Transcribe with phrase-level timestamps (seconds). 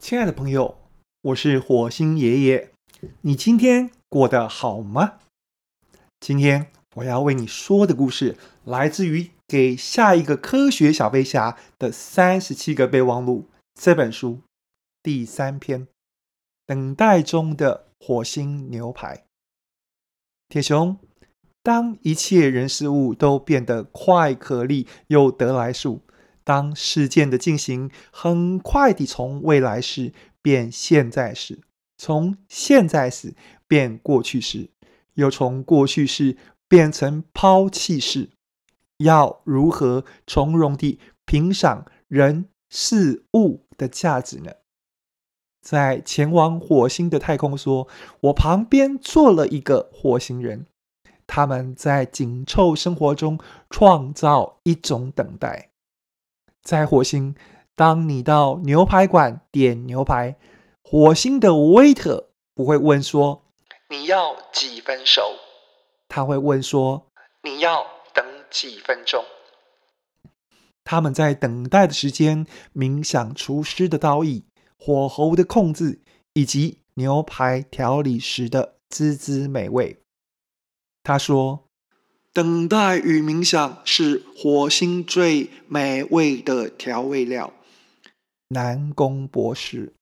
[0.00, 0.78] 亲爱的朋友，
[1.20, 2.72] 我是火星爷爷。
[3.20, 5.18] 你今天过得好吗？
[6.18, 14.40] 今天我要为你说的故事来自于《给下一个科学小飞侠的三十七个备忘录》这本书
[15.02, 15.86] 第三篇：
[16.66, 19.24] 等待中的火星牛排。
[20.48, 20.98] 铁雄，
[21.62, 26.00] 当一切人事物都变得快、可力又得来速。
[26.50, 30.12] 当事件的进行很快地从未来式
[30.42, 31.60] 变现在式，
[31.96, 33.36] 从现在式
[33.68, 34.70] 变过去式，
[35.14, 36.36] 又从过去式
[36.66, 38.30] 变成抛弃式，
[38.96, 44.50] 要如何从容地评赏人事物的价值呢？
[45.62, 47.86] 在前往火星的太空说，
[48.22, 50.66] 我旁边坐了一个火星人，
[51.28, 53.38] 他们在紧凑生活中
[53.70, 55.69] 创造一种等待。
[56.62, 57.34] 在火星，
[57.74, 60.36] 当你到牛排馆点牛排，
[60.82, 63.44] 火星的 waiter 不会问说
[63.88, 65.22] 你要几分熟，
[66.08, 67.06] 他会问说
[67.42, 69.24] 你要等几分钟。
[70.84, 74.44] 他们在等待的时间冥想厨师的刀艺、
[74.78, 76.02] 火候的控制
[76.34, 80.02] 以及牛排调理时的滋滋美味。
[81.02, 81.69] 他说。
[82.32, 87.52] 等待与冥想是火星最美味的调味料。
[88.48, 89.92] 南宫博士